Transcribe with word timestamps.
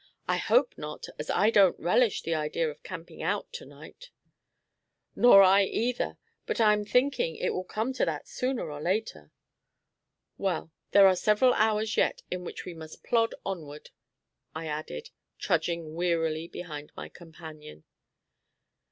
I 0.27 0.37
hope 0.37 0.73
not, 0.79 1.05
as 1.19 1.29
I 1.29 1.51
don't 1.51 1.79
relish 1.79 2.23
the 2.23 2.33
idea 2.33 2.67
of 2.71 2.81
camping 2.81 3.21
out 3.21 3.53
to 3.53 3.67
night." 3.67 4.09
"Nor 5.15 5.43
I 5.43 5.65
either; 5.65 6.17
but 6.47 6.59
I'm 6.59 6.83
thinking 6.83 7.35
it 7.35 7.53
will 7.53 7.63
come 7.63 7.93
to 7.93 8.05
that 8.05 8.27
sooner 8.27 8.71
or 8.71 8.81
later." 8.81 9.31
"Well, 10.39 10.71
there 10.89 11.05
are 11.05 11.15
several 11.15 11.53
hours 11.53 11.97
yet, 11.97 12.23
in 12.31 12.43
which 12.43 12.65
we 12.65 12.73
must 12.73 13.03
plod 13.03 13.35
onward," 13.45 13.91
I 14.55 14.65
added, 14.65 15.11
trudging 15.37 15.93
wearily 15.93 16.47
behind 16.47 16.91
my 16.97 17.07
companion. 17.07 17.83